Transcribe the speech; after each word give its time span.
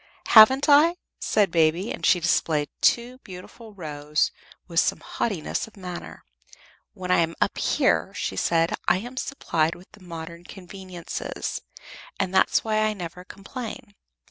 "Haven't 0.29 0.67
I?" 0.67 0.95
said 1.19 1.51
Baby, 1.51 1.91
and 1.91 2.03
she 2.03 2.19
displayed 2.19 2.69
two 2.81 3.19
beautiful 3.19 3.75
rows 3.75 4.31
with 4.67 4.79
some 4.79 4.99
haughtiness 4.99 5.67
of 5.67 5.77
manner. 5.77 6.23
"When 6.95 7.11
I 7.11 7.19
am 7.19 7.35
up 7.39 7.55
here," 7.59 8.11
she 8.15 8.35
said, 8.35 8.73
"I 8.87 8.97
am 8.97 9.15
supplied 9.15 9.75
with 9.75 9.91
the 9.91 10.01
modern 10.01 10.43
conveniences, 10.45 11.61
and 12.19 12.33
that's 12.33 12.63
why 12.63 12.79
I 12.79 12.93
never 12.93 13.23
complain. 13.23 13.93